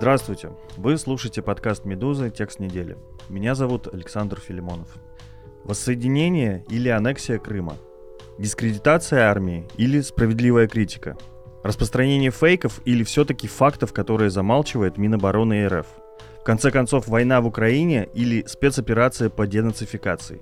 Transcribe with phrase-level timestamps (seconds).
[0.00, 0.48] Здравствуйте!
[0.78, 2.30] Вы слушаете подкаст «Медузы.
[2.30, 2.96] Текст недели».
[3.28, 4.88] Меня зовут Александр Филимонов.
[5.62, 7.76] Воссоединение или аннексия Крыма?
[8.38, 11.18] Дискредитация армии или справедливая критика?
[11.62, 15.86] Распространение фейков или все-таки фактов, которые замалчивает Минобороны РФ?
[16.40, 20.40] В конце концов, война в Украине или спецоперация по денацификации?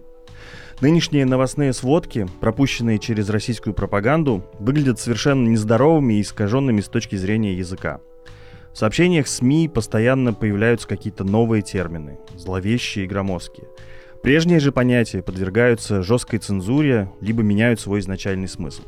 [0.81, 7.55] Нынешние новостные сводки, пропущенные через российскую пропаганду, выглядят совершенно нездоровыми и искаженными с точки зрения
[7.55, 8.01] языка.
[8.79, 13.67] В сообщениях СМИ постоянно появляются какие-то новые термины, зловещие и громоздкие.
[14.23, 18.83] Прежние же понятия подвергаются жесткой цензуре, либо меняют свой изначальный смысл.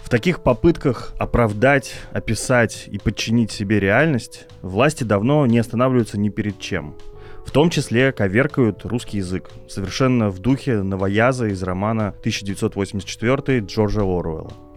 [0.00, 6.58] В таких попытках оправдать, описать и подчинить себе реальность власти давно не останавливаются ни перед
[6.58, 6.94] чем.
[7.46, 14.69] В том числе коверкают русский язык, совершенно в духе новояза из романа 1984 Джорджа Оруэлла.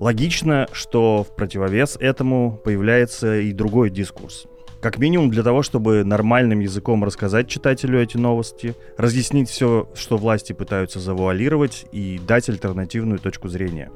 [0.00, 4.46] Логично, что в противовес этому появляется и другой дискурс.
[4.80, 10.52] Как минимум для того, чтобы нормальным языком рассказать читателю эти новости, разъяснить все, что власти
[10.52, 13.90] пытаются завуалировать и дать альтернативную точку зрения.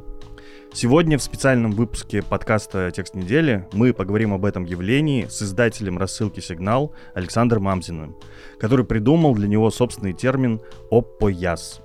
[0.74, 6.40] Сегодня в специальном выпуске подкаста «Текст недели» мы поговорим об этом явлении с издателем рассылки
[6.40, 8.16] «Сигнал» Александром Мамзиным,
[8.58, 11.80] который придумал для него собственный термин «оппояс».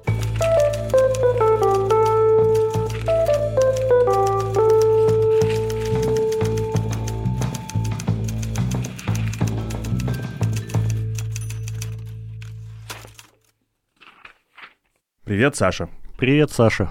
[15.28, 15.90] Привет, Саша.
[16.18, 16.90] Привет, Саша.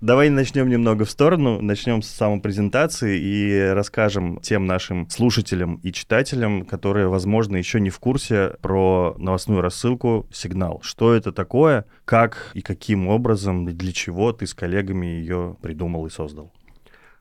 [0.00, 6.64] Давай начнем немного в сторону, начнем с самопрезентации и расскажем тем нашим слушателям и читателям,
[6.64, 10.80] которые, возможно, еще не в курсе про новостную рассылку «Сигнал».
[10.82, 16.10] Что это такое, как и каким образом, для чего ты с коллегами ее придумал и
[16.10, 16.52] создал?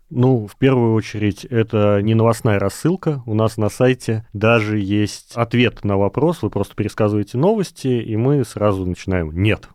[0.10, 3.22] Ну, в первую очередь, это не новостная рассылка.
[3.28, 6.42] У нас на сайте даже есть ответ на вопрос.
[6.42, 9.70] Вы просто пересказываете новости, и мы сразу начинаем «нет».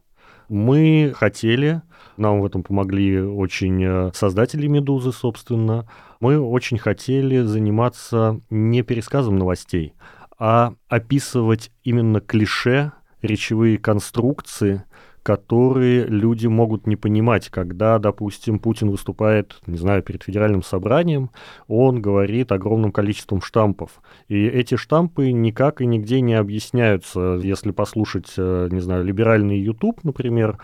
[0.49, 1.83] Мы хотели,
[2.17, 5.89] нам в этом помогли очень э, создатели «Медузы», собственно,
[6.21, 9.95] мы очень хотели заниматься не пересказом новостей,
[10.39, 12.93] а описывать именно клише,
[13.23, 14.85] речевые конструкции,
[15.23, 21.31] которые люди могут не понимать, когда, допустим, Путин выступает, не знаю, перед федеральным собранием,
[21.69, 24.03] он говорит огромным количеством штампов.
[24.29, 27.39] И эти штампы никак и нигде не объясняются.
[27.43, 30.59] Если послушать, э, не знаю, либеральный YouTube, например,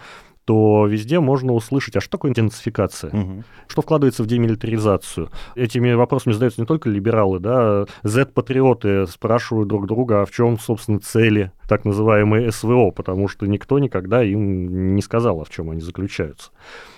[0.49, 3.11] то везде можно услышать, а что такое денацификация?
[3.11, 3.45] Угу.
[3.67, 5.29] Что вкладывается в демилитаризацию?
[5.55, 11.01] Этими вопросами задаются не только либералы, да, Z-патриоты спрашивают друг друга, а в чем, собственно,
[11.01, 15.81] цели так называемой СВО, потому что никто никогда им не сказал, а в чем они
[15.81, 16.51] заключаются.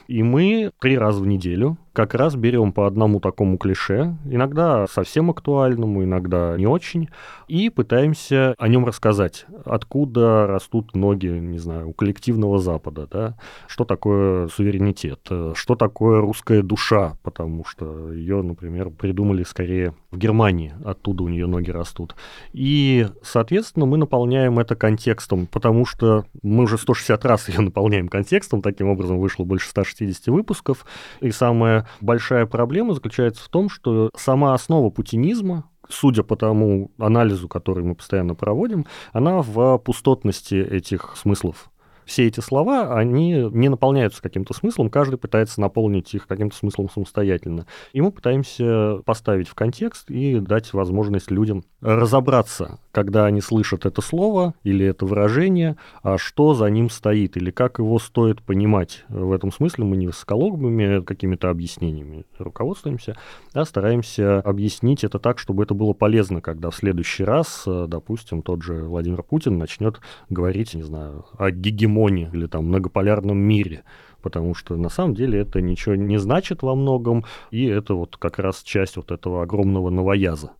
[0.07, 5.31] И мы три раза в неделю как раз берем по одному такому клише, иногда совсем
[5.31, 7.09] актуальному, иногда не очень,
[7.49, 9.45] и пытаемся о нем рассказать.
[9.65, 13.37] Откуда растут ноги, не знаю, у коллективного Запада, да?
[13.67, 15.29] Что такое суверенитет?
[15.55, 17.17] Что такое русская душа?
[17.23, 22.15] Потому что ее, например, придумали скорее в Германии, оттуда у нее ноги растут.
[22.53, 28.63] И, соответственно, мы наполняем это контекстом, потому что мы уже 160 раз ее наполняем контекстом,
[28.63, 30.85] таким образом вышло больше 160 выпусков,
[31.21, 37.49] и самое большая проблема заключается в том, что сама основа путинизма, судя по тому анализу,
[37.49, 41.71] который мы постоянно проводим, она в пустотности этих смыслов
[42.11, 47.67] все эти слова, они не наполняются каким-то смыслом, каждый пытается наполнить их каким-то смыслом самостоятельно.
[47.93, 54.01] И мы пытаемся поставить в контекст и дать возможность людям разобраться, когда они слышат это
[54.03, 59.05] слово или это выражение, а что за ним стоит, или как его стоит понимать.
[59.09, 63.17] В этом смысле мы не высоколобыми какими-то объяснениями руководствуемся,
[63.53, 68.63] а стараемся объяснить это так, чтобы это было полезно, когда в следующий раз, допустим, тот
[68.63, 73.85] же Владимир Путин начнет говорить, не знаю, о гегемонии или там многополярном мире,
[74.23, 78.39] потому что на самом деле это ничего не значит во многом, и это вот как
[78.39, 80.53] раз часть вот этого огромного новояза.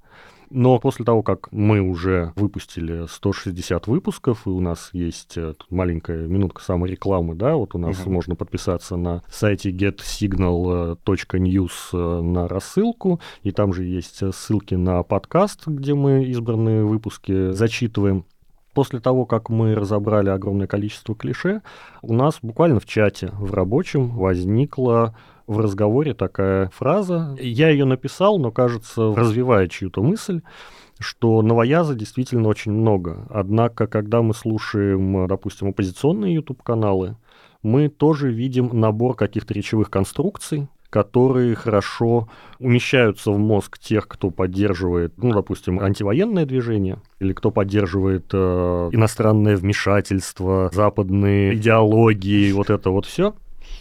[0.51, 6.27] Но после того, как мы уже выпустили 160 выпусков, и у нас есть э, маленькая
[6.27, 8.11] минутка саморекламы, да, вот у нас uh-huh.
[8.11, 15.69] можно подписаться на сайте getsignal.news э, на рассылку, и там же есть ссылки на подкаст,
[15.69, 18.25] где мы избранные выпуски зачитываем.
[18.75, 21.63] После того, как мы разобрали огромное количество клише,
[22.03, 25.15] у нас буквально в чате, в рабочем, возникла
[25.51, 27.37] в разговоре такая фраза.
[27.41, 30.43] Я ее написал, но, кажется, развивая чью-то мысль,
[31.01, 33.27] что новояза действительно очень много.
[33.31, 37.17] Однако, когда мы слушаем, допустим, оппозиционные YouTube-каналы,
[37.65, 42.29] мы тоже видим набор каких-то речевых конструкций, которые хорошо
[42.61, 49.57] умещаются в мозг тех, кто поддерживает, ну, допустим, антивоенное движение, или кто поддерживает э, иностранное
[49.57, 53.35] вмешательство, западные идеологии, вот это вот все.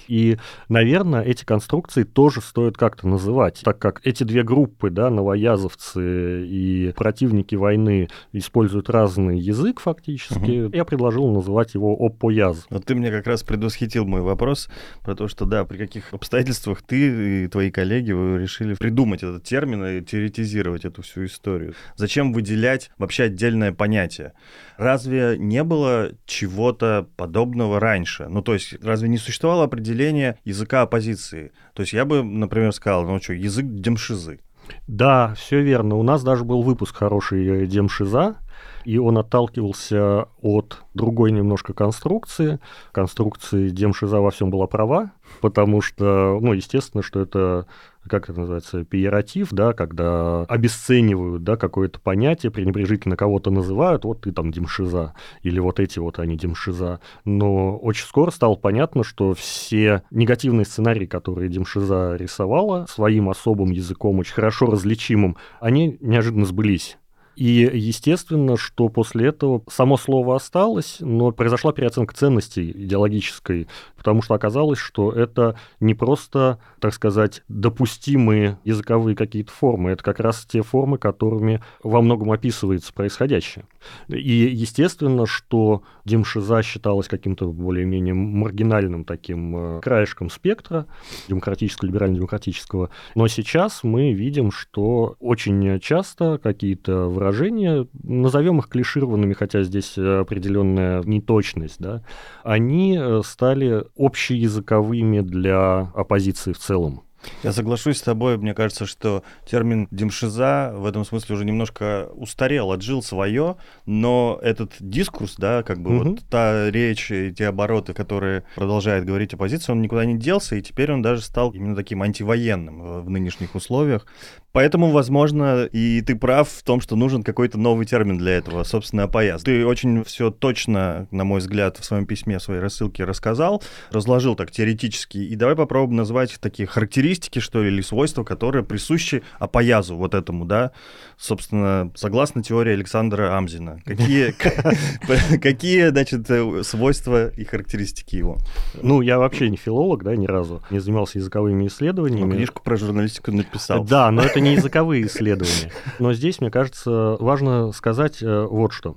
[0.09, 0.37] И,
[0.69, 6.91] наверное, эти конструкции тоже стоит как-то называть, так как эти две группы, да, новоязовцы и
[6.95, 10.75] противники войны используют разный язык фактически, угу.
[10.75, 12.65] я предложил называть его оппояз.
[12.71, 14.67] Вот ты мне как раз предвосхитил мой вопрос
[15.03, 19.43] про то, что да, при каких обстоятельствах ты и твои коллеги вы решили придумать этот
[19.43, 21.75] термин и теоретизировать эту всю историю.
[21.95, 24.33] Зачем выделять вообще отдельное понятие?
[24.77, 28.27] Разве не было чего-то подобного раньше?
[28.27, 31.51] Ну, то есть, разве не существовало определение определение языка оппозиции.
[31.73, 34.39] То есть я бы, например, сказал, ну что, язык демшизы.
[34.87, 35.95] Да, все верно.
[35.95, 38.37] У нас даже был выпуск хороший э, демшиза,
[38.85, 42.59] и он отталкивался от другой немножко конструкции.
[42.91, 45.11] Конструкции демшиза во всем была права,
[45.41, 47.65] потому что, ну, естественно, что это
[48.07, 54.31] как это называется, пиератив, да, когда обесценивают, да, какое-то понятие, пренебрежительно кого-то называют, вот ты
[54.31, 56.99] там демшиза, или вот эти вот они демшиза.
[57.25, 64.19] Но очень скоро стало понятно, что все негативные сценарии, которые демшиза рисовала своим особым языком,
[64.19, 66.97] очень хорошо различимым, они неожиданно сбылись.
[67.39, 74.33] И естественно, что после этого само слово осталось, но произошла переоценка ценностей идеологической, потому что
[74.33, 80.61] оказалось, что это не просто, так сказать, допустимые языковые какие-то формы, это как раз те
[80.63, 83.63] формы, которыми во многом описывается происходящее.
[84.09, 90.87] И естественно, что демшиза считалась каким-то более-менее маргинальным таким э, краешком спектра
[91.29, 99.33] демократического, либерально-демократического, но сейчас мы видим, что очень часто какие-то выражения выражения, назовем их клишированными,
[99.33, 102.03] хотя здесь определенная неточность, да,
[102.43, 107.03] они э, стали общеязыковыми для оппозиции в целом.
[107.43, 108.37] Я соглашусь с тобой.
[108.37, 114.73] Мне кажется, что термин демшиза в этом смысле уже немножко устарел, отжил свое, но этот
[114.79, 116.09] дискурс, да, как бы угу.
[116.09, 120.61] вот та речь и те обороты, которые продолжает говорить оппозиция, он никуда не делся, и
[120.61, 124.05] теперь он даже стал именно таким антивоенным в нынешних условиях.
[124.51, 129.07] Поэтому, возможно, и ты прав в том, что нужен какой-то новый термин для этого, собственно,
[129.07, 129.43] пояс.
[129.43, 133.61] Ты очень все точно, на мой взгляд, в своем письме, в своей рассылке рассказал,
[133.91, 135.19] разложил так теоретически.
[135.19, 137.08] И давай попробуем назвать такие характеристики,
[137.39, 140.71] что ли, или свойства, которые присущи опоязу вот этому, да,
[141.17, 143.81] собственно, согласно теории Александра Амзина.
[143.85, 144.31] Какие,
[145.41, 146.27] какие, значит,
[146.65, 148.37] свойства и характеристики его?
[148.81, 152.39] Ну, я вообще не филолог, да, ни разу, не занимался языковыми исследованиями.
[152.39, 153.83] книжку про журналистику написал.
[153.83, 155.71] Да, но это не языковые исследования.
[155.99, 158.95] Но здесь, мне кажется, важно сказать э, вот что.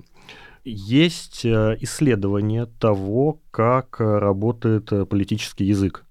[0.63, 6.05] Есть э, исследование того, как работает э, политический язык.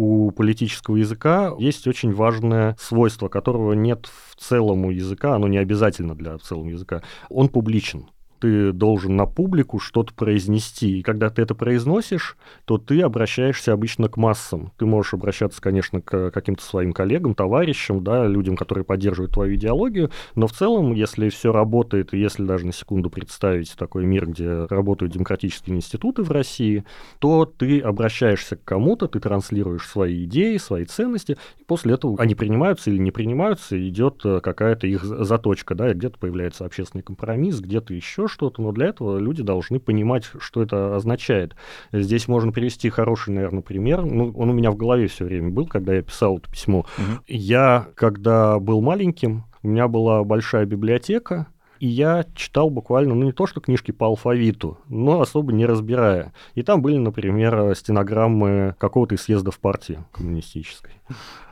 [0.00, 5.58] У политического языка есть очень важное свойство, которого нет в целом у языка, оно не
[5.58, 7.02] обязательно для целого языка.
[7.28, 8.06] Он публичен
[8.38, 10.98] ты должен на публику что-то произнести.
[10.98, 14.72] И когда ты это произносишь, то ты обращаешься обычно к массам.
[14.78, 20.10] Ты можешь обращаться, конечно, к каким-то своим коллегам, товарищам, да, людям, которые поддерживают твою идеологию,
[20.34, 24.64] но в целом, если все работает, и если даже на секунду представить такой мир, где
[24.66, 26.84] работают демократические институты в России,
[27.18, 32.34] то ты обращаешься к кому-то, ты транслируешь свои идеи, свои ценности, и после этого они
[32.34, 37.94] принимаются или не принимаются, идет э, какая-то их заточка, да, где-то появляется общественный компромисс, где-то
[37.94, 41.54] еще что-то, но для этого люди должны понимать, что это означает.
[41.92, 44.04] Здесь можно привести хороший, наверное, пример.
[44.04, 46.80] Ну, он у меня в голове все время был, когда я писал это письмо.
[46.80, 47.22] Угу.
[47.26, 51.46] Я, когда был маленьким, у меня была большая библиотека,
[51.80, 56.32] и я читал буквально, ну не то что книжки по алфавиту, но особо не разбирая.
[56.54, 60.92] И там были, например, стенограммы какого-то из съездов партии коммунистической.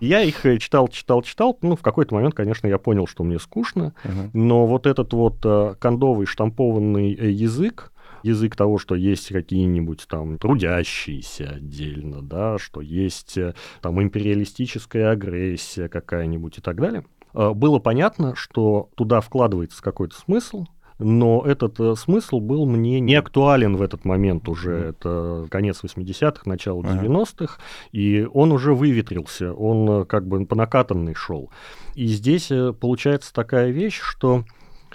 [0.00, 1.58] Я их э, читал, читал, читал.
[1.62, 3.94] Ну, в какой-то момент, конечно, я понял, что мне скучно.
[4.04, 4.30] Uh-huh.
[4.32, 7.92] Но вот этот вот э, кондовый штампованный э, язык,
[8.22, 13.38] язык того, что есть какие-нибудь там трудящиеся отдельно, да, что есть
[13.80, 17.04] там империалистическая агрессия какая-нибудь и так далее–
[17.36, 20.64] было понятно, что туда вкладывается какой-то смысл,
[20.98, 24.70] но этот э, смысл был мне не актуален в этот момент уже.
[24.70, 24.88] Mm-hmm.
[24.88, 27.90] Это конец 80-х, начало 90-х, uh-huh.
[27.92, 31.50] и он уже выветрился, он э, как бы по накатанной шел.
[31.94, 32.50] И здесь
[32.80, 34.44] получается такая вещь, что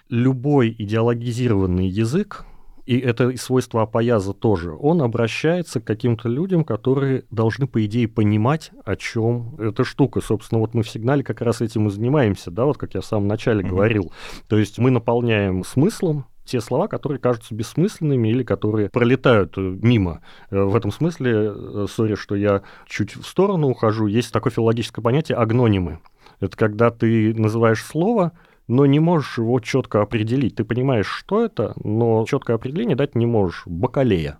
[0.09, 2.45] любой идеологизированный язык,
[2.85, 8.71] и это свойство апояза тоже, он обращается к каким-то людям, которые должны, по идее, понимать,
[8.83, 10.21] о чем эта штука.
[10.21, 13.05] Собственно, вот мы в сигнале как раз этим и занимаемся, да, вот как я в
[13.05, 13.69] самом начале mm-hmm.
[13.69, 14.11] говорил.
[14.47, 20.21] То есть мы наполняем смыслом те слова, которые кажутся бессмысленными или которые пролетают э, мимо.
[20.49, 25.03] Э, в этом смысле, э, сори, что я чуть в сторону ухожу, есть такое филологическое
[25.03, 25.99] понятие агнонимы.
[26.39, 28.31] Это когда ты называешь слово,
[28.71, 30.55] но не можешь его четко определить.
[30.55, 33.63] Ты понимаешь, что это, но четкое определение дать не можешь.
[33.65, 34.39] Бакалея.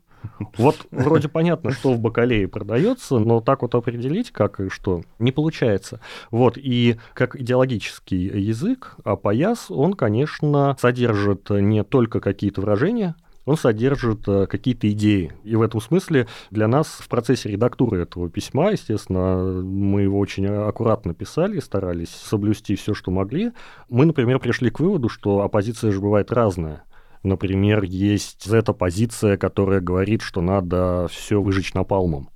[0.57, 5.33] Вот вроде понятно, что в бакалее продается, но так вот определить, как и что, не
[5.33, 6.00] получается.
[6.29, 13.57] Вот, и как идеологический язык, а пояс, он, конечно, содержит не только какие-то выражения, он
[13.57, 15.33] содержит э, какие-то идеи.
[15.43, 20.48] И в этом смысле для нас в процессе редактуры этого письма, естественно, мы его очень
[20.48, 23.51] аккуратно писали, старались соблюсти все, что могли.
[23.89, 26.83] Мы, например, пришли к выводу, что оппозиция же бывает разная.
[27.24, 32.29] Например, есть эта позиция, которая говорит, что надо все выжечь напалмом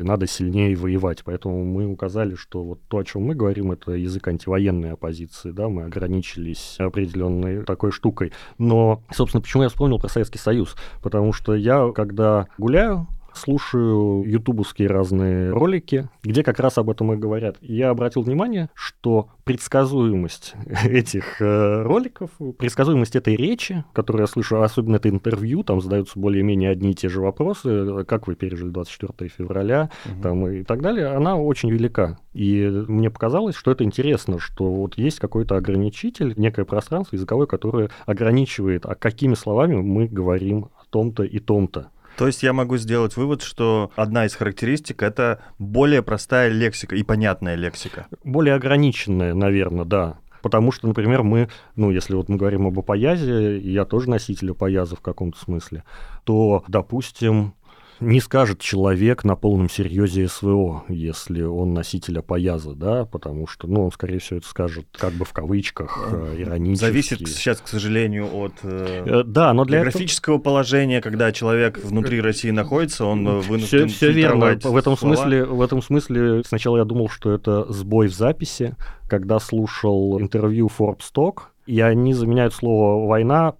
[0.00, 1.22] и надо сильнее воевать.
[1.24, 5.68] Поэтому мы указали, что вот то, о чем мы говорим, это язык антивоенной оппозиции, да,
[5.68, 8.32] мы ограничились определенной такой штукой.
[8.58, 10.76] Но, собственно, почему я вспомнил про Советский Союз?
[11.02, 17.16] Потому что я, когда гуляю слушаю ютубовские разные ролики, где как раз об этом и
[17.16, 17.56] говорят.
[17.60, 24.96] я обратил внимание, что предсказуемость этих э, роликов, предсказуемость этой речи, которую я слышу, особенно
[24.96, 29.90] это интервью, там задаются более-менее одни и те же вопросы, как вы пережили 24 февраля,
[30.06, 30.22] угу.
[30.22, 32.18] там и так далее, она очень велика.
[32.32, 37.90] И мне показалось, что это интересно, что вот есть какой-то ограничитель, некое пространство языковое, которое
[38.06, 41.90] ограничивает, а какими словами мы говорим о том-то и том-то.
[42.20, 47.02] То есть я могу сделать вывод, что одна из характеристик— это более простая лексика и
[47.02, 48.08] понятная лексика.
[48.24, 50.18] Более ограниченная, наверное, да.
[50.42, 54.96] Потому что, например, мы, ну, если вот мы говорим об апоязе, я тоже носитель апояза
[54.96, 55.82] в каком-то смысле,
[56.24, 57.54] то, допустим,
[58.00, 63.84] не скажет человек на полном серьезе СВО, если он носитель опояза, да, потому что, ну,
[63.84, 66.84] он, скорее всего, это скажет как бы в кавычках, э, иронически.
[66.84, 70.44] Зависит сейчас, к сожалению, от э, э да, но для географического этого...
[70.44, 74.58] положения, когда человек внутри России находится, он вынужден Все, все верно.
[74.62, 75.16] В этом, слова.
[75.16, 78.74] смысле, в этом смысле сначала я думал, что это сбой в записи,
[79.08, 83.54] когда слушал интервью Forbes Talk, и они заменяют слово «война»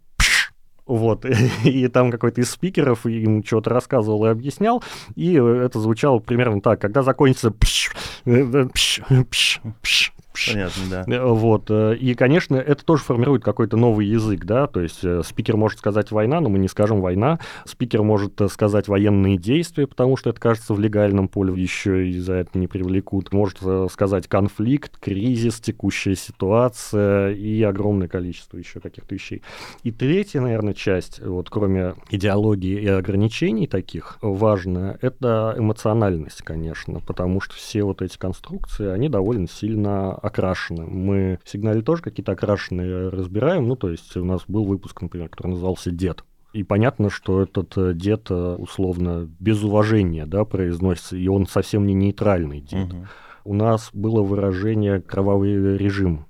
[0.90, 1.24] Вот,
[1.64, 4.82] и там какой-то из спикеров им что-то рассказывал и объяснял,
[5.14, 7.92] и это звучало примерно так, когда закончится пш,
[8.24, 11.04] пш, Понятно, да.
[11.06, 11.70] Э, вот.
[11.70, 15.78] Э, и, конечно, это тоже формирует какой-то новый язык, да, то есть э, спикер может
[15.78, 20.40] сказать «война», но мы не скажем «война», спикер может сказать «военные действия», потому что это
[20.40, 23.58] кажется в легальном поле, еще и за это не привлекут, может
[23.90, 29.42] сказать «конфликт», «кризис», «текущая ситуация» и огромное количество еще каких-то вещей.
[29.82, 37.40] И третья, наверное, часть, вот кроме идеологии и ограничений таких, важная, это эмоциональность, конечно, потому
[37.40, 40.86] что все вот эти конструкции, они довольно сильно окрашены.
[40.86, 43.68] Мы в сигнале тоже какие-то окрашенные разбираем.
[43.68, 46.24] Ну, то есть у нас был выпуск, например, который назывался «Дед».
[46.52, 51.86] И понятно, что этот э, дед э, условно без уважения да, произносится, и он совсем
[51.86, 52.92] не нейтральный дед.
[52.92, 53.06] Угу.
[53.44, 56.26] У нас было выражение «кровавый режим».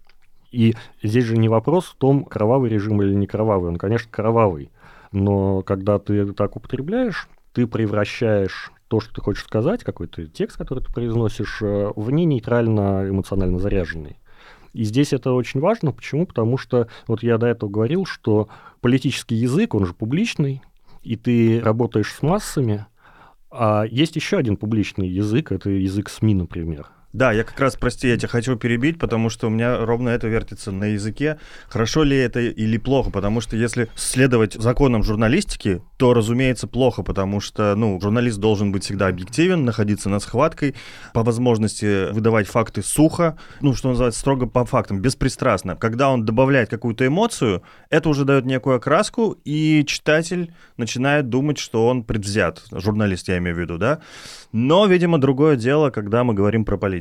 [0.50, 3.70] И здесь же не вопрос в том, кровавый режим или не кровавый.
[3.70, 4.70] Он, конечно, кровавый.
[5.12, 10.82] Но когда ты так употребляешь, ты превращаешь то, что ты хочешь сказать, какой-то текст, который
[10.82, 14.18] ты произносишь, э, в не нейтрально эмоционально заряженный.
[14.73, 15.92] И здесь это очень важно.
[15.92, 16.26] Почему?
[16.26, 18.49] Потому что вот я до этого говорил, что
[18.80, 20.62] политический язык, он же публичный,
[21.02, 22.87] и ты работаешь с массами,
[23.49, 26.88] а есть еще один публичный язык, это язык СМИ, например.
[27.12, 30.28] Да, я как раз, прости, я тебя хочу перебить, потому что у меня ровно это
[30.28, 31.40] вертится на языке.
[31.68, 33.10] Хорошо ли это или плохо?
[33.10, 38.84] Потому что если следовать законам журналистики, то, разумеется, плохо, потому что, ну, журналист должен быть
[38.84, 40.76] всегда объективен, находиться на схваткой,
[41.12, 45.74] по возможности выдавать факты сухо, ну, что называется, строго по фактам, беспристрастно.
[45.74, 51.88] Когда он добавляет какую-то эмоцию, это уже дает некую окраску, и читатель начинает думать, что
[51.88, 52.62] он предвзят.
[52.70, 53.98] Журналист, я имею в виду, да?
[54.52, 57.00] Но, видимо, другое дело, когда мы говорим про политику.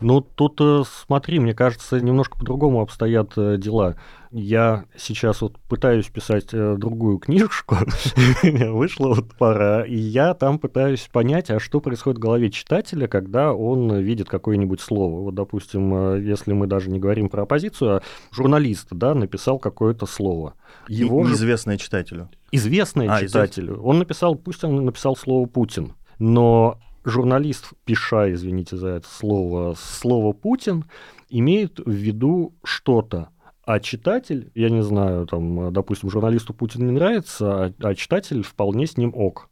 [0.00, 3.96] Ну, тут, э, смотри, мне кажется, немножко по-другому обстоят э, дела.
[4.30, 7.76] Я сейчас вот пытаюсь писать э, другую книжечку,
[8.42, 13.52] вышла вот пара, и я там пытаюсь понять, а что происходит в голове читателя, когда
[13.52, 15.20] он видит какое-нибудь слово.
[15.20, 20.54] Вот, допустим, если мы даже не говорим про оппозицию, а журналист, да, написал какое-то слово.
[20.88, 22.30] Его Известное читателю.
[22.52, 23.74] Известное а, читателю.
[23.74, 23.84] Извест...
[23.84, 30.32] Он написал, пусть он написал слово «Путин», но журналист, пиша, извините за это слово, слово
[30.32, 30.84] «Путин»,
[31.28, 33.30] имеет в виду что-то.
[33.64, 38.86] А читатель, я не знаю, там, допустим, журналисту Путин не нравится, а, а читатель вполне
[38.86, 39.48] с ним ок.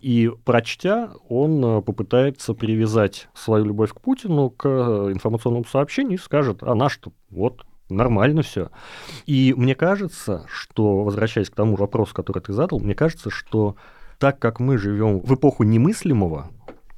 [0.00, 6.62] И прочтя, он э, попытается привязать свою любовь к Путину к информационному сообщению и скажет,
[6.62, 8.70] а наш-то вот нормально все.
[9.26, 13.76] И мне кажется, что, возвращаясь к тому вопросу, который ты задал, мне кажется, что
[14.18, 16.50] так как мы живем в эпоху немыслимого,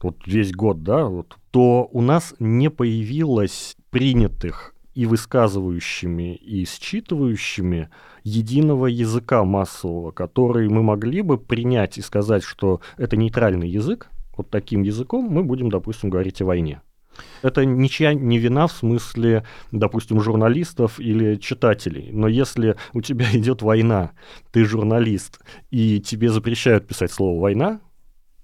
[0.03, 7.89] вот весь год, да, вот, то у нас не появилось принятых и высказывающими, и считывающими
[8.25, 14.51] единого языка массового, который мы могли бы принять и сказать, что это нейтральный язык, вот
[14.51, 16.81] таким языком мы будем, допустим, говорить о войне.
[17.43, 22.11] Это ничья не вина в смысле, допустим, журналистов или читателей.
[22.13, 24.13] Но если у тебя идет война,
[24.53, 25.41] ты журналист,
[25.71, 27.81] и тебе запрещают писать слово «война»,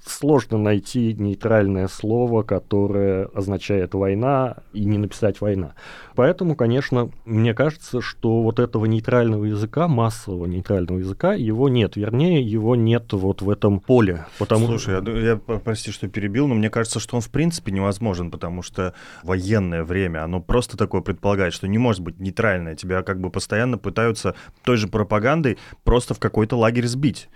[0.07, 5.75] сложно найти нейтральное слово, которое означает война, и не написать война.
[6.15, 11.97] Поэтому, конечно, мне кажется, что вот этого нейтрального языка, массового нейтрального языка, его нет.
[11.97, 14.27] Вернее, его нет вот в этом поле.
[14.39, 14.67] Потому...
[14.67, 18.63] Слушай, я, я прости, что перебил, но мне кажется, что он в принципе невозможен, потому
[18.63, 22.77] что военное время, оно просто такое предполагает, что не может быть нейтральное.
[22.77, 27.29] Тебя как бы постоянно пытаются той же пропагандой просто в какой-то лагерь сбить.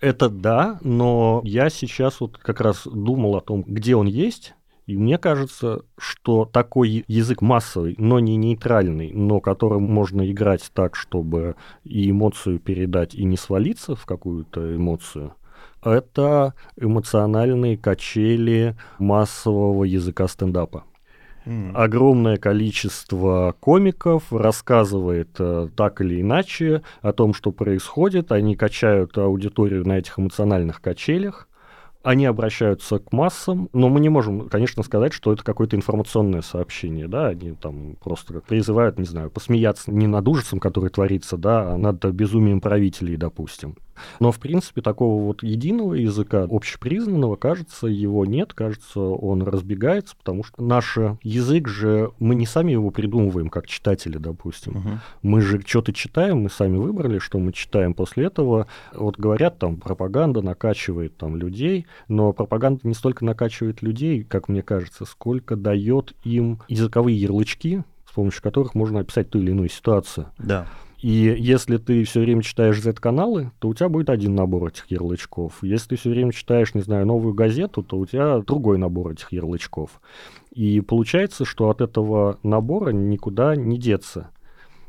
[0.00, 4.54] Это да, но я сейчас вот как раз думал о том, где он есть,
[4.86, 10.94] и мне кажется, что такой язык массовый, но не нейтральный, но которым можно играть так,
[10.94, 15.34] чтобы и эмоцию передать, и не свалиться в какую-то эмоцию,
[15.82, 20.84] это эмоциональные качели массового языка стендапа.
[21.74, 28.32] Огромное количество комиков рассказывает э, так или иначе о том, что происходит.
[28.32, 31.48] Они качают аудиторию на этих эмоциональных качелях
[32.06, 37.08] они обращаются к массам, но мы не можем, конечно, сказать, что это какое-то информационное сообщение,
[37.08, 41.72] да, они там просто как призывают, не знаю, посмеяться не над ужасом, который творится, да,
[41.72, 43.74] а над безумием правителей, допустим.
[44.20, 50.44] Но, в принципе, такого вот единого языка, общепризнанного, кажется, его нет, кажется, он разбегается, потому
[50.44, 54.76] что наш язык же, мы не сами его придумываем, как читатели, допустим.
[54.76, 54.88] Угу.
[55.22, 58.66] Мы же что-то читаем, мы сами выбрали, что мы читаем после этого.
[58.94, 64.62] Вот говорят, там, пропаганда накачивает там людей, но пропаганда не столько накачивает людей, как мне
[64.62, 70.28] кажется, сколько дает им языковые ярлычки, с помощью которых можно описать ту или иную ситуацию.
[70.38, 70.66] Да.
[71.06, 75.62] И если ты все время читаешь Z-каналы, то у тебя будет один набор этих ярлычков.
[75.62, 79.30] Если ты все время читаешь, не знаю, новую газету, то у тебя другой набор этих
[79.30, 80.00] ярлычков.
[80.50, 84.30] И получается, что от этого набора никуда не деться.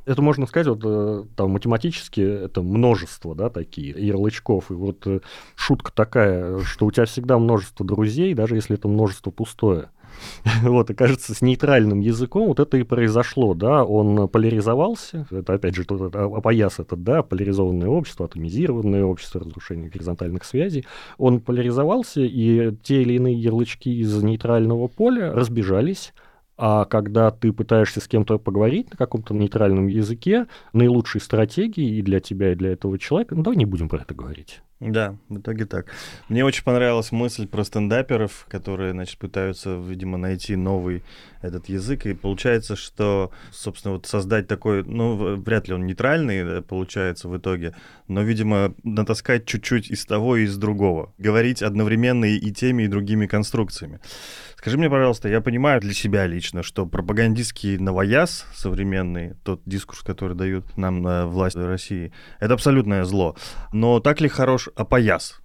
[0.06, 4.72] Это можно сказать, вот э, там математически это множество, да, такие ярлычков.
[4.72, 5.20] И вот э,
[5.56, 9.92] шутка такая, что у тебя всегда множество друзей, даже если это множество пустое.
[10.64, 15.76] Вот, и кажется, с нейтральным языком вот это и произошло, да, он поляризовался, это опять
[15.76, 20.86] же тот опояс этот, да, поляризованное общество, атомизированное общество, разрушение горизонтальных связей,
[21.18, 26.14] он поляризовался, и те или иные ярлычки из нейтрального поля разбежались,
[26.58, 32.20] а когда ты пытаешься с кем-то поговорить на каком-то нейтральном языке, наилучшей стратегией и для
[32.20, 34.62] тебя, и для этого человека, ну давай не будем про это говорить.
[34.80, 35.88] Да, в итоге так.
[36.30, 41.04] Мне очень понравилась мысль про стендаперов, которые, значит, пытаются, видимо, найти новый
[41.42, 47.28] этот язык, и получается, что, собственно, вот создать такой, ну, вряд ли он нейтральный получается
[47.28, 47.76] в итоге,
[48.08, 51.12] но, видимо, натаскать чуть-чуть из того и из другого.
[51.18, 54.00] Говорить одновременно и теми, и другими конструкциями.
[54.58, 60.36] Скажи мне, пожалуйста, я понимаю для себя лично, что пропагандистский новояз современный, тот дискурс, который
[60.36, 63.36] дают нам на власть России, это абсолютное зло.
[63.72, 65.40] Но так ли хорош опояс?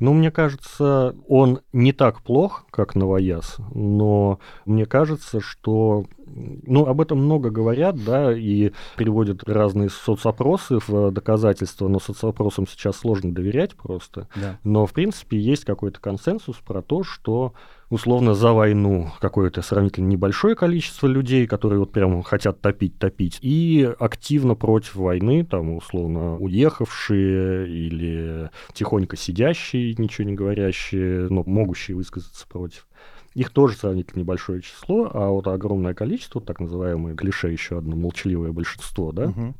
[0.00, 7.02] Ну, мне кажется, он не так плох, как новояз, но мне кажется, что ну, об
[7.02, 13.76] этом много говорят, да, и приводят разные соцопросы в доказательства, но соцопросам сейчас сложно доверять
[13.76, 14.26] просто.
[14.36, 14.58] Да.
[14.64, 17.52] Но, в принципе, есть какой-то консенсус про то, что
[17.90, 23.92] условно за войну какое-то сравнительно небольшое количество людей, которые вот прямо хотят топить, топить, и
[23.98, 32.46] активно против войны, там, условно, уехавшие или тихонько сидящие, ничего не говорящие, но могущие высказаться
[32.46, 32.86] против.
[33.34, 38.50] Их тоже сравнительно небольшое число, а вот огромное количество, так называемое клише еще одно, молчаливое
[38.50, 39.54] большинство, да, угу.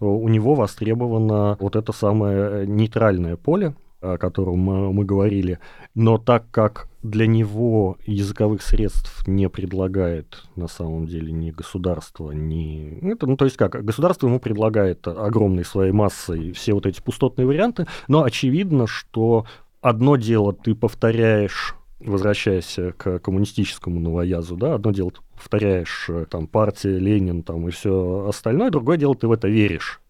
[0.00, 3.74] у него востребовано вот это самое нейтральное поле,
[4.12, 5.58] о котором мы, мы говорили,
[5.94, 12.98] но так как для него языковых средств не предлагает на самом деле ни государство, ни...
[13.12, 17.46] Это, ну, то есть как, государство ему предлагает огромной своей массой все вот эти пустотные
[17.46, 19.46] варианты, но очевидно, что
[19.80, 26.46] одно дело ты повторяешь возвращаясь к коммунистическому новоязу, да, одно дело ты повторяешь э, там
[26.46, 30.00] партия, Ленин там и все остальное, другое дело ты в это веришь.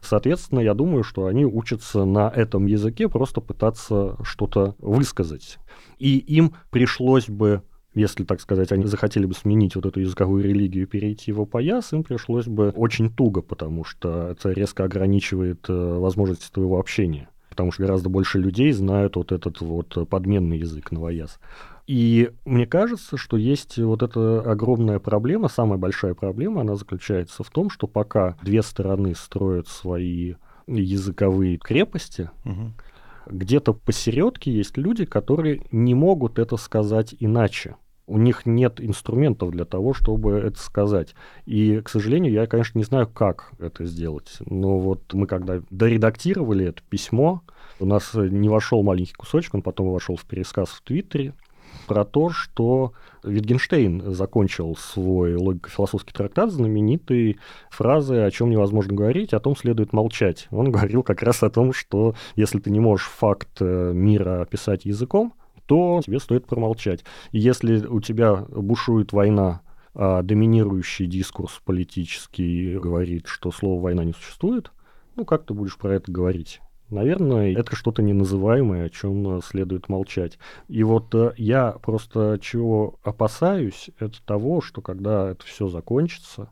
[0.00, 5.58] Соответственно, я думаю, что они учатся на этом языке просто пытаться что-то высказать.
[5.98, 7.62] И им пришлось бы
[7.94, 11.92] если, так сказать, они захотели бы сменить вот эту языковую религию и перейти в опояс,
[11.92, 17.28] им пришлось бы очень туго, потому что это резко ограничивает э, возможности твоего общения.
[17.48, 21.40] Потому что гораздо больше людей знают вот этот вот подменный язык новояз.
[21.88, 27.48] И мне кажется, что есть вот эта огромная проблема, самая большая проблема, она заключается в
[27.48, 30.34] том, что пока две стороны строят свои
[30.66, 32.72] языковые крепости, угу.
[33.26, 37.76] где-то посередке есть люди, которые не могут это сказать иначе
[38.08, 41.14] у них нет инструментов для того, чтобы это сказать.
[41.44, 44.38] И, к сожалению, я, конечно, не знаю, как это сделать.
[44.46, 47.42] Но вот мы когда доредактировали это письмо,
[47.78, 51.34] у нас не вошел маленький кусочек, он потом вошел в пересказ в Твиттере,
[51.86, 52.92] про то, что
[53.24, 57.38] Витгенштейн закончил свой логико-философский трактат знаменитой
[57.70, 60.48] фразой «О чем невозможно говорить, о том следует молчать».
[60.50, 64.84] Он говорил как раз о том, что если ты не можешь факт э, мира описать
[64.84, 65.34] языком,
[65.66, 67.04] то тебе стоит промолчать.
[67.30, 69.60] И если у тебя бушует война,
[69.94, 74.70] а доминирующий дискурс политический говорит, что слово «война» не существует,
[75.16, 76.60] ну как ты будешь про это говорить?
[76.90, 80.38] Наверное, это что-то неназываемое, о чем следует молчать.
[80.68, 86.48] И вот э, я просто чего опасаюсь, это того, что когда это все закончится,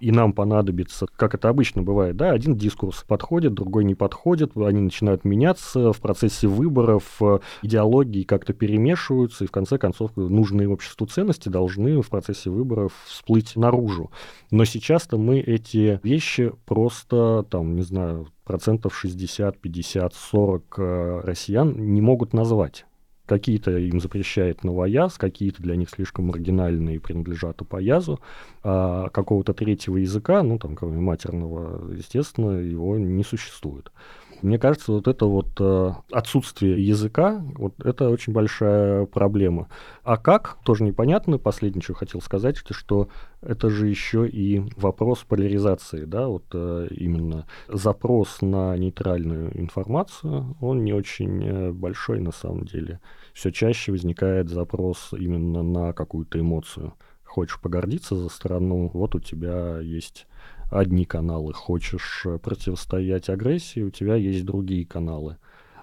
[0.00, 4.80] и нам понадобится, как это обычно бывает, да, один дискурс подходит, другой не подходит, они
[4.80, 11.06] начинают меняться в процессе выборов, э, идеологии как-то перемешиваются, и в конце концов нужные обществу
[11.06, 14.10] ценности должны в процессе выборов всплыть наружу.
[14.50, 20.78] Но сейчас-то мы эти вещи просто, там, не знаю, процентов 60, 50, 40
[21.24, 22.84] россиян не могут назвать.
[23.30, 28.18] Какие-то им запрещает новояз, какие-то для них слишком маргинальные принадлежат упоязу,
[28.64, 33.92] а какого-то третьего языка, ну, там, кроме матерного, естественно, его не существует.
[34.42, 39.68] Мне кажется, вот это вот э, отсутствие языка, вот это очень большая проблема.
[40.02, 41.38] А как, тоже непонятно.
[41.38, 43.08] Последнее, что хотел сказать, что
[43.42, 50.84] это же еще и вопрос поляризации, да, вот э, именно запрос на нейтральную информацию, он
[50.84, 53.00] не очень э, большой на самом деле.
[53.34, 56.94] Все чаще возникает запрос именно на какую-то эмоцию.
[57.24, 60.26] Хочешь погордиться за страну, вот у тебя есть
[60.70, 61.52] одни каналы.
[61.52, 65.36] Хочешь э, противостоять агрессии, у тебя есть другие каналы.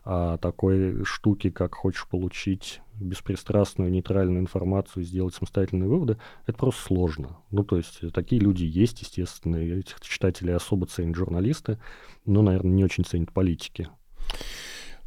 [0.03, 6.81] А такой штуки, как хочешь получить беспристрастную, нейтральную информацию и сделать самостоятельные выводы, это просто
[6.81, 7.37] сложно.
[7.51, 11.77] Ну, то есть э, такие люди есть, естественно, и этих читателей особо ценят журналисты,
[12.25, 13.89] но, наверное, не очень ценят политики.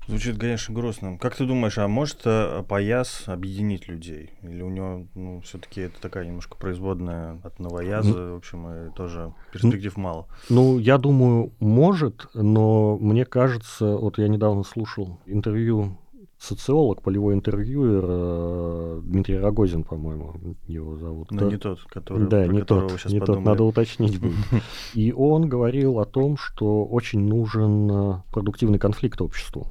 [0.07, 1.19] Звучит, конечно, грустно.
[1.19, 4.31] Как ты думаешь, а может э, пояс объединить людей?
[4.43, 8.91] Или у него, ну, все-таки это такая немножко производная от новояза, ну, в общем, и
[8.95, 10.27] тоже перспектив ну, мало?
[10.49, 15.97] Ну, я думаю, может, но мне кажется, вот я недавно слушал интервью
[16.41, 21.31] социолог, полевой интервьюер э, Дмитрий Рогозин, по-моему, его зовут.
[21.31, 23.45] Но не тот, который, да, не тот, сейчас не подумали.
[23.45, 24.35] тот, надо уточнить будет.
[24.95, 29.69] И он говорил о том, что очень нужен э, продуктивный конфликт обществу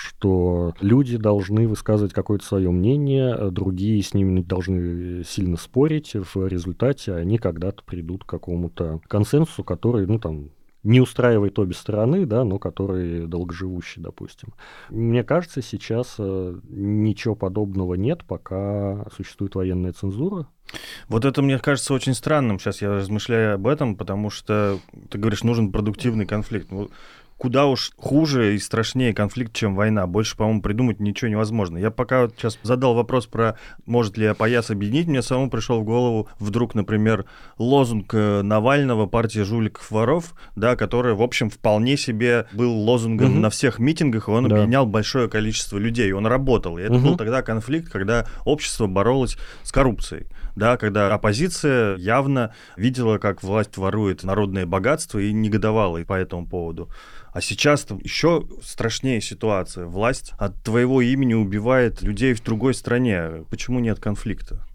[0.00, 7.14] что люди должны высказывать какое-то свое мнение, другие с ними должны сильно спорить, в результате
[7.14, 10.50] они когда-то придут к какому-то консенсусу, который, ну, там,
[10.82, 14.54] не устраивает обе стороны, да, но который долгоживущий, допустим.
[14.88, 20.46] Мне кажется, сейчас э, ничего подобного нет, пока существует военная цензура.
[21.08, 22.58] Вот это мне кажется очень странным.
[22.58, 24.78] Сейчас я размышляю об этом, потому что
[25.10, 26.70] ты говоришь, нужен продуктивный конфликт.
[27.40, 30.06] Куда уж хуже и страшнее конфликт, чем война.
[30.06, 31.78] Больше, по-моему, придумать ничего невозможно.
[31.78, 35.84] Я пока вот сейчас задал вопрос про, может ли пояс объединить, мне самому пришел в
[35.84, 37.24] голову вдруг, например,
[37.56, 43.40] лозунг э, Навального партии жуликов-воров, да, который, в общем, вполне себе был лозунгом угу.
[43.40, 44.56] на всех митингах, и он да.
[44.56, 46.76] объединял большое количество людей, он работал.
[46.76, 47.08] И это угу.
[47.08, 53.76] был тогда конфликт, когда общество боролось с коррупцией да, когда оппозиция явно видела, как власть
[53.76, 56.90] ворует народное богатство и негодовала по этому поводу.
[57.32, 59.86] А сейчас еще страшнее ситуация.
[59.86, 63.44] Власть от твоего имени убивает людей в другой стране.
[63.50, 64.66] Почему нет конфликта?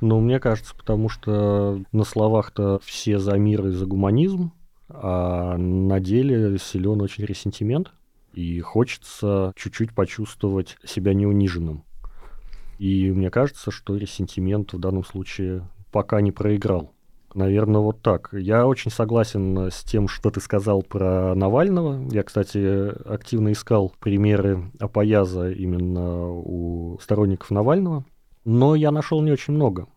[0.00, 4.52] Ну, мне кажется, потому что на словах-то все за мир и за гуманизм,
[4.88, 7.92] а на деле силен очень ресентимент,
[8.32, 11.84] и хочется чуть-чуть почувствовать себя неуниженным.
[12.78, 16.92] И мне кажется, что ресентимент в данном случае пока не проиграл.
[17.34, 18.30] Наверное, вот так.
[18.32, 22.08] Я очень согласен с тем, что ты сказал про Навального.
[22.10, 28.04] Я, кстати, активно искал примеры апояза именно у сторонников Навального,
[28.44, 29.88] но я нашел не очень много.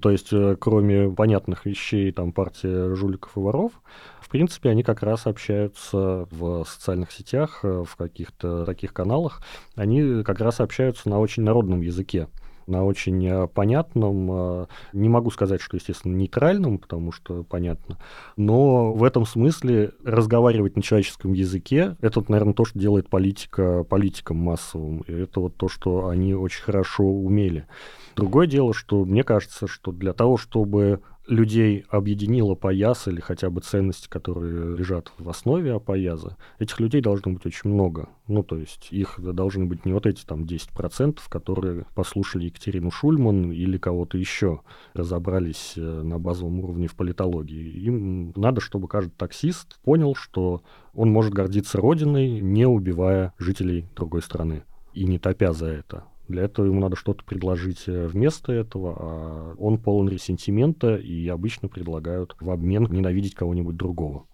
[0.00, 3.72] То есть, э, кроме понятных вещей, там, партия жуликов и воров,
[4.20, 9.42] в принципе, они как раз общаются в социальных сетях, э, в каких-то таких каналах.
[9.74, 12.28] Они как раз общаются на очень народном языке.
[12.66, 17.98] на очень э, понятном, не могу сказать, что, естественно, нейтральном, потому что понятно,
[18.36, 24.36] но в этом смысле разговаривать на человеческом языке, это, наверное, то, что делает политика политикам
[24.36, 27.66] массовым, и это вот то, что они очень хорошо умели.
[28.16, 33.60] Другое дело, что мне кажется, что для того, чтобы людей объединила пояс или хотя бы
[33.60, 38.08] ценности, которые лежат в основе апояза, этих людей должно быть очень много.
[38.26, 43.52] Ну, то есть их должны быть не вот эти там 10%, которые послушали Екатерину Шульман
[43.52, 44.60] или кого-то еще,
[44.92, 47.80] разобрались э, на базовом уровне в политологии.
[47.84, 50.62] Им надо, чтобы каждый таксист понял, что
[50.94, 56.04] он может гордиться родиной, не убивая жителей другой страны и не топя за это.
[56.30, 61.68] Для этого ему надо что-то предложить э, вместо этого, а он полон ресентимента, и обычно
[61.68, 64.26] предлагают в обмен ненавидеть кого-нибудь другого.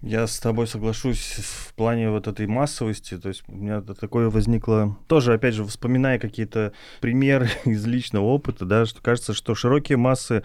[0.00, 3.18] Я с тобой соглашусь в плане вот этой массовости.
[3.18, 4.96] То есть у меня такое возникло...
[5.08, 10.44] Тоже, опять же, вспоминая какие-то примеры из личного опыта, да, что кажется, что широкие массы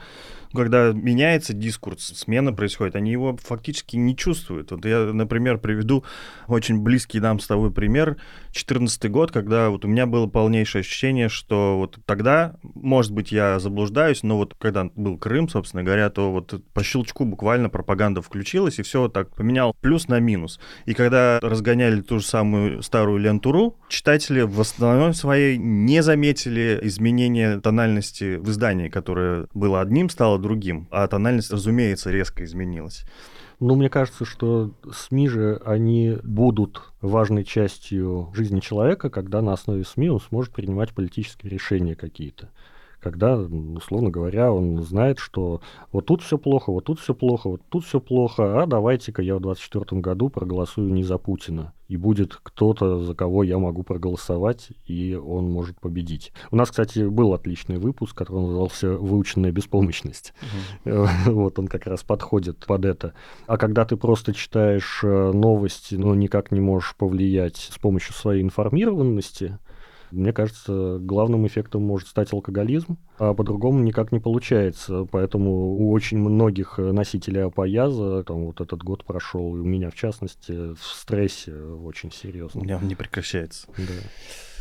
[0.54, 4.72] когда меняется дискурс, смена происходит, они его фактически не чувствуют.
[4.72, 6.04] Вот я, например, приведу
[6.48, 8.18] очень близкий нам с тобой пример.
[8.54, 13.60] 2014 год, когда вот у меня было полнейшее ощущение, что вот тогда, может быть, я
[13.60, 18.80] заблуждаюсь, но вот когда был Крым, собственно говоря, то вот по щелчку буквально пропаганда включилась,
[18.80, 20.60] и все вот так поменял плюс на минус.
[20.86, 27.60] И когда разгоняли ту же самую старую лентуру, читатели в основном своей не заметили изменения
[27.60, 30.88] тональности в издании, которое было одним, стало другим.
[30.92, 33.06] А тональность, разумеется, резко изменилась.
[33.60, 39.84] Ну, мне кажется, что СМИ же, они будут важной частью жизни человека, когда на основе
[39.84, 42.50] СМИ он сможет принимать политические решения какие-то
[43.04, 45.62] когда, условно говоря, он знает, что
[45.92, 49.36] вот тут все плохо, вот тут все плохо, вот тут все плохо, а давайте-ка я
[49.36, 51.74] в 2024 году проголосую не за Путина.
[51.90, 56.32] И будет кто-то, за кого я могу проголосовать, и он может победить.
[56.50, 60.34] У нас, кстати, был отличный выпуск, который назывался «Выученная беспомощность».
[60.86, 61.08] Угу.
[61.44, 63.14] Вот он как раз подходит под это.
[63.48, 68.42] А когда ты просто читаешь э, новости, но никак не можешь повлиять с помощью своей
[68.42, 69.60] информированности,
[70.14, 75.06] мне кажется, главным эффектом может стать алкоголизм, а по-другому никак не получается.
[75.12, 79.96] Поэтому у очень многих носителей апояза, там вот этот год прошел, и у меня в
[79.96, 82.62] частности, в стрессе очень серьезно.
[82.62, 83.68] У меня не прекращается.
[83.78, 83.84] Да.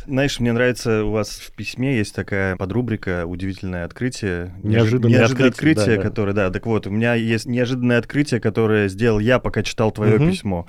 [0.05, 4.53] Знаешь, мне нравится, у вас в письме есть такая подрубрика «Удивительное открытие».
[4.63, 6.49] Неожиданное, неожиданное открытие, открытие да, которое, да.
[6.49, 10.29] Так вот, у меня есть неожиданное открытие, которое сделал я, пока читал твое угу.
[10.29, 10.67] письмо.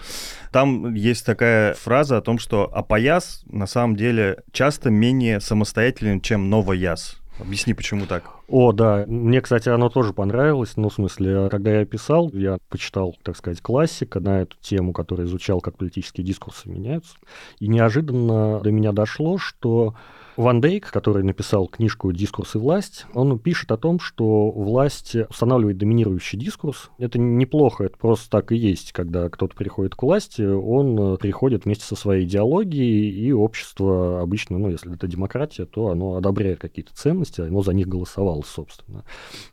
[0.53, 6.49] Там есть такая фраза о том, что «апояс» на самом деле часто менее самостоятелен, чем
[6.49, 7.20] «новояз».
[7.40, 8.31] Объясни, почему так?
[8.49, 9.05] О, да.
[9.09, 10.77] Мне, кстати, оно тоже понравилось.
[10.77, 15.27] Ну, в смысле, когда я писал, я почитал, так сказать, классика на эту тему, который
[15.27, 17.16] изучал, как политические дискурсы меняются.
[17.59, 19.94] И неожиданно до меня дошло, что
[20.37, 25.79] Ван Дейк, который написал книжку «Дискурс и власть», он пишет о том, что власть устанавливает
[25.79, 26.90] доминирующий дискурс.
[26.99, 28.92] Это неплохо, это просто так и есть.
[28.92, 34.70] Когда кто-то приходит к власти, он приходит вместе со своей идеологией, и общество обычно, ну,
[34.70, 39.05] если это демократия, то оно одобряет какие-то ценности, оно за них голосовало, собственно.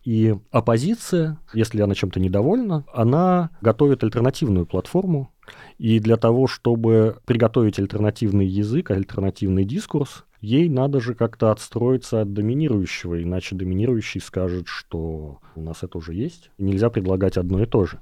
[0.04, 5.32] И оппозиция, если она чем-то недовольна, она готовит альтернативную платформу,
[5.78, 12.34] и для того, чтобы приготовить альтернативный язык, альтернативный дискурс, ей надо же как-то отстроиться от
[12.34, 17.86] доминирующего, иначе доминирующий скажет, что у нас это уже есть, нельзя предлагать одно и то
[17.86, 18.00] же.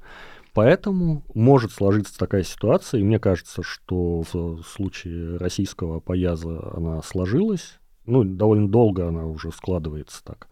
[0.54, 7.80] Поэтому может сложиться такая ситуация, и мне кажется, что в случае российского пояза она сложилась,
[8.06, 10.48] ну, довольно долго она уже складывается так,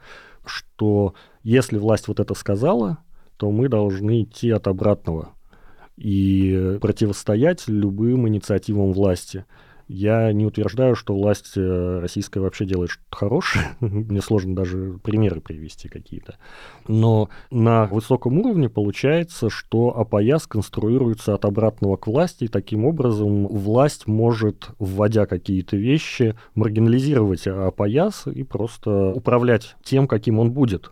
[0.45, 2.99] что если власть вот это сказала,
[3.37, 5.29] то мы должны идти от обратного
[5.95, 9.45] и противостоять любым инициативам власти.
[9.87, 13.65] Я не утверждаю, что власть э, российская вообще делает что-то хорошее.
[13.79, 16.35] Мне сложно даже примеры привести какие-то.
[16.87, 23.47] Но на высоком уровне получается, что АПАЯС конструируется от обратного к власти, и таким образом
[23.47, 30.91] власть может, вводя какие-то вещи, маргинализировать АПАЯС и просто управлять тем, каким он будет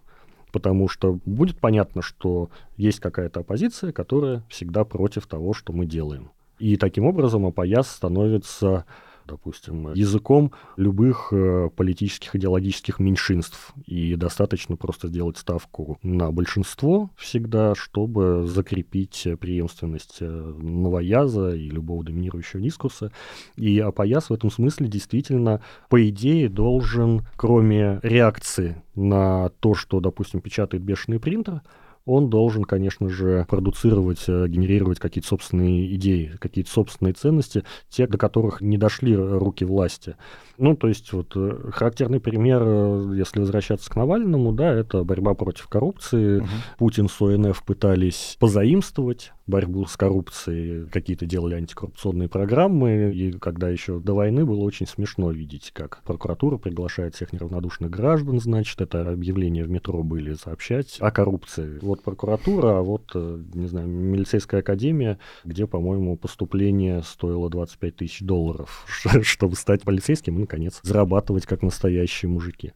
[0.51, 6.31] потому что будет понятно, что есть какая-то оппозиция, которая всегда против того, что мы делаем.
[6.59, 8.85] И таким образом АПАЯС становится
[9.27, 13.73] допустим, языком любых э, политических, идеологических меньшинств.
[13.85, 22.03] И достаточно просто сделать ставку на большинство всегда, чтобы закрепить преемственность э, новояза и любого
[22.03, 23.11] доминирующего дискурса.
[23.55, 30.41] И АПАЯС в этом смысле действительно, по идее, должен, кроме реакции на то, что, допустим,
[30.41, 31.61] печатает бешеный принтер,
[32.05, 38.17] он должен, конечно же, продуцировать, э, генерировать какие-то собственные идеи, какие-то собственные ценности, те, до
[38.17, 40.15] которых не дошли руки власти.
[40.57, 45.33] Ну, то есть вот э, характерный пример, э, если возвращаться к Навальному, да, это борьба
[45.33, 46.37] против коррупции.
[46.37, 46.47] Угу.
[46.77, 53.99] Путин с ОНФ пытались позаимствовать борьбу с коррупцией, какие-то делали антикоррупционные программы, и когда еще
[53.99, 59.63] до войны было очень смешно видеть, как прокуратура приглашает всех неравнодушных граждан, значит, это объявления
[59.63, 61.79] в метро были сообщать о коррупции.
[61.81, 68.21] Вот прокуратура, а вот, э, не знаю, милицейская академия, где, по-моему, поступление стоило 25 тысяч
[68.21, 68.85] долларов,
[69.21, 72.73] чтобы стать полицейским и, наконец, зарабатывать как настоящие мужики.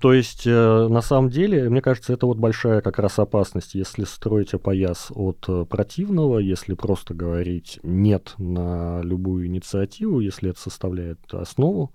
[0.00, 4.04] То есть, э, на самом деле, мне кажется, это вот большая как раз опасность, если
[4.04, 11.18] строить опояс от э, противного, если просто говорить «нет» на любую инициативу, если это составляет
[11.34, 11.92] основу,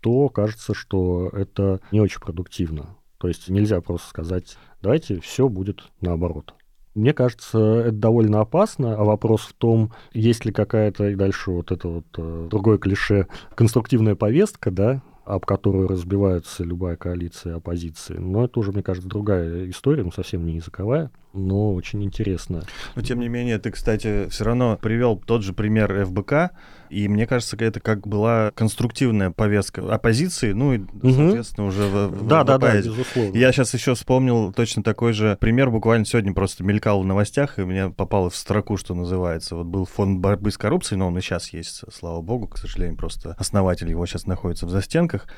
[0.00, 2.96] то кажется, что это не очень продуктивно.
[3.18, 6.54] То есть нельзя просто сказать «давайте все будет наоборот».
[6.94, 11.70] Мне кажется, это довольно опасно, а вопрос в том, есть ли какая-то, и дальше вот
[11.70, 18.16] это вот э, другое клише, конструктивная повестка, да, об которую разбивается любая коалиция оппозиции.
[18.16, 22.64] Но это уже, мне кажется, другая история, ну, совсем не языковая но очень интересно.
[22.94, 26.52] Но тем не менее, ты, кстати, все равно привел тот же пример ФБК,
[26.92, 31.10] и мне кажется, это как была конструктивная повестка оппозиции, ну и, угу.
[31.10, 33.34] соответственно, уже в, да, в да, да, безусловно.
[33.34, 37.62] Я сейчас еще вспомнил точно такой же пример, буквально сегодня просто мелькал в новостях, и
[37.62, 39.56] мне попало в строку, что называется.
[39.56, 42.98] Вот был фонд борьбы с коррупцией, но он и сейчас есть, слава богу, к сожалению,
[42.98, 45.28] просто основатель его сейчас находится в застенках.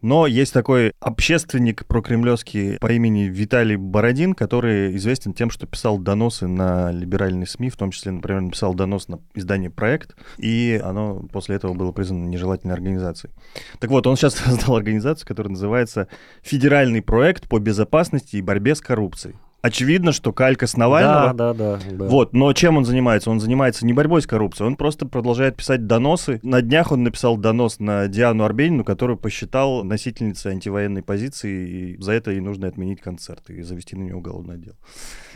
[0.00, 6.46] Но есть такой общественник прокремлевский по имени Виталий Бородин, который известен тем, что писал доносы
[6.46, 11.56] на либеральные СМИ, в том числе, например, написал донос на издание «Проект», и оно после
[11.56, 13.32] этого было признано нежелательной организацией.
[13.80, 16.06] Так вот, он сейчас создал организацию, которая называется
[16.42, 21.32] «Федеральный проект по безопасности и борьбе с коррупцией» очевидно, что калька с Навального.
[21.32, 22.04] Да, да, да, да.
[22.04, 23.30] Вот, но чем он занимается?
[23.30, 26.40] Он занимается не борьбой с коррупцией, он просто продолжает писать доносы.
[26.42, 32.12] На днях он написал донос на Диану Арбенину, которую посчитал носительницей антивоенной позиции, и за
[32.12, 34.76] это ей нужно отменить концерт и завести на нее уголовное дело.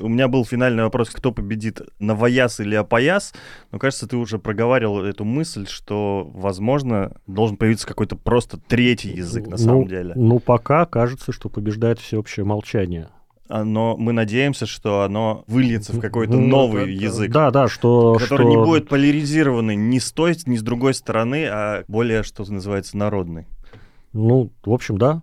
[0.00, 3.32] У меня был финальный вопрос, кто победит, Новояз или Апояс?
[3.70, 9.44] Но, кажется, ты уже проговаривал эту мысль, что, возможно, должен появиться какой-то просто третий язык
[9.44, 10.12] на ну, самом деле.
[10.16, 13.08] Ну, пока кажется, что побеждает всеобщее молчание
[13.48, 17.30] но мы надеемся, что оно выльется в какой-то новый язык.
[17.30, 18.14] Да, да, что...
[18.14, 18.50] Который что...
[18.50, 23.46] не будет поляризированный ни с той, ни с другой стороны, а более, что называется, народный.
[24.12, 25.22] Ну, в общем, да.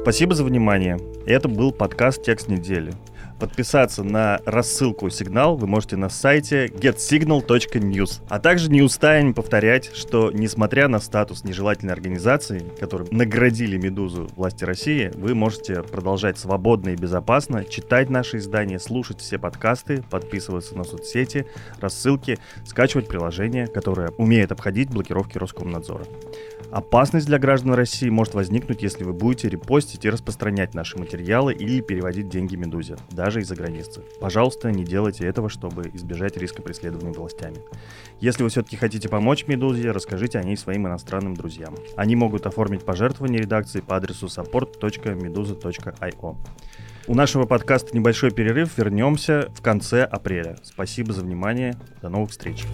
[0.00, 0.98] Спасибо за внимание.
[1.26, 2.92] Это был подкаст «Текст недели».
[3.38, 8.22] Подписаться на рассылку «Сигнал» вы можете на сайте getsignal.news.
[8.28, 14.64] А также не устаем повторять, что несмотря на статус нежелательной организации, которым наградили «Медузу» власти
[14.64, 20.84] России, вы можете продолжать свободно и безопасно читать наши издания, слушать все подкасты, подписываться на
[20.84, 21.46] соцсети,
[21.80, 26.06] рассылки, скачивать приложение, которое умеет обходить блокировки Роскомнадзора.
[26.74, 31.80] Опасность для граждан России может возникнуть, если вы будете репостить и распространять наши материалы или
[31.80, 34.02] переводить деньги Медузе, даже из-за границы.
[34.20, 37.58] Пожалуйста, не делайте этого, чтобы избежать риска преследования властями.
[38.18, 41.76] Если вы все-таки хотите помочь Медузе, расскажите о ней своим иностранным друзьям.
[41.94, 46.36] Они могут оформить пожертвование редакции по адресу support.meduza.io.
[47.06, 48.76] У нашего подкаста небольшой перерыв.
[48.76, 50.56] Вернемся в конце апреля.
[50.64, 51.76] Спасибо за внимание.
[52.02, 52.64] До новых встреч.